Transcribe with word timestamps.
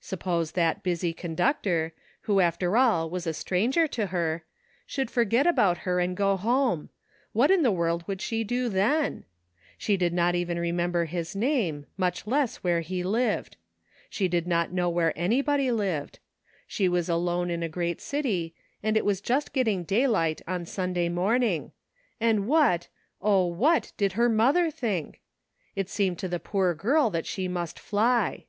Suppose 0.00 0.52
that 0.52 0.82
busy 0.82 1.12
conductor, 1.12 1.92
who 2.22 2.40
after 2.40 2.78
all 2.78 3.10
was 3.10 3.26
a 3.26 3.34
stranger 3.34 3.86
to 3.88 4.06
her, 4.06 4.42
should 4.86 5.10
forget 5.10 5.46
about 5.46 5.76
her 5.84 6.00
and 6.00 6.16
go 6.16 6.38
home; 6.38 6.88
what 7.34 7.50
in 7.50 7.62
the 7.62 7.70
world 7.70 8.02
should 8.08 8.22
she 8.22 8.42
do 8.42 8.70
then? 8.70 9.26
She 9.76 9.98
did 9.98 10.14
not 10.14 10.34
80 10.34 10.38
A 10.38 10.40
NEW 10.40 10.46
FRIEND. 10.46 10.48
even 10.48 10.58
remember 10.60 11.04
his 11.04 11.36
name, 11.36 11.84
much 11.98 12.26
less 12.26 12.64
where 12.64 12.80
he 12.80 13.02
lived. 13.02 13.58
She 14.08 14.28
did 14.28 14.46
not 14.46 14.72
know 14.72 14.88
where 14.88 15.12
anybody 15.14 15.70
lived; 15.70 16.20
she 16.66 16.88
was 16.88 17.10
alone 17.10 17.50
in 17.50 17.62
a 17.62 17.68
great 17.68 18.00
city, 18.00 18.54
and 18.82 18.96
it 18.96 19.04
was 19.04 19.20
just 19.20 19.52
getting 19.52 19.84
daylight 19.84 20.40
on 20.48 20.64
Sunday 20.64 21.10
morning; 21.10 21.70
and 22.18 22.46
what, 22.48 22.88
O, 23.20 23.44
what 23.44 23.92
did 23.98 24.12
her 24.12 24.30
mother 24.30 24.70
think? 24.70 25.20
It 25.74 25.90
seemed 25.90 26.18
to 26.20 26.28
the 26.28 26.40
poor 26.40 26.72
girl 26.72 27.10
that 27.10 27.26
she 27.26 27.46
must 27.46 27.78
fly. 27.78 28.46